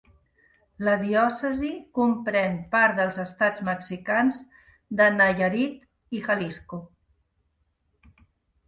[0.85, 4.41] La diòcesi comprèn part dels estats mexicans
[5.03, 6.83] de Nayarit i Jalisco.